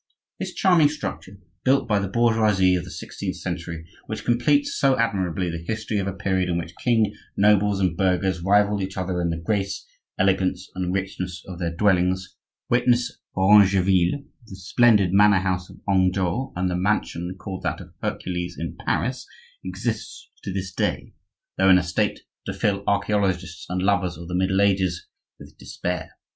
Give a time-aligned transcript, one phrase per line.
[0.39, 5.51] This charming structure, built by the bourgeoisie of the sixteenth century, which completes so admirably
[5.51, 9.29] the history of a period in which king, nobles, and burghers rivalled each other in
[9.29, 9.85] the grace,
[10.17, 12.35] elegance, and richness of their dwellings
[12.67, 18.57] (witness Varangeville, the splendid manor house of Ango, and the mansion, called that of Hercules,
[18.57, 19.27] in Paris),
[19.63, 21.13] exists to this day,
[21.59, 25.05] though in a state to fill archaeologists and lovers of the Middle Ages
[25.37, 26.09] with despair.